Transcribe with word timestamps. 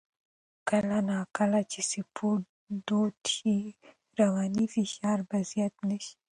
کله 0.69 0.97
نا 1.09 1.19
کله 1.37 1.59
چې 1.71 1.79
سپورت 1.91 2.45
دود 2.87 3.17
شي، 3.35 3.57
رواني 4.19 4.65
فشار 4.73 5.19
به 5.29 5.37
زیات 5.51 5.75
نه 5.89 5.97
شي. 6.05 6.15